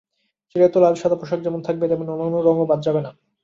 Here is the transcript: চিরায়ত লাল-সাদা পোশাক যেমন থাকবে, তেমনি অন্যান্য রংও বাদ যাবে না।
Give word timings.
চিরায়ত 0.49 0.75
লাল-সাদা 0.77 1.15
পোশাক 1.15 1.39
যেমন 1.41 1.59
থাকবে, 1.61 1.85
তেমনি 1.87 2.09
অন্যান্য 2.11 2.37
রংও 2.41 2.65
বাদ 2.65 2.79
যাবে 2.83 3.01
না। 3.01 3.11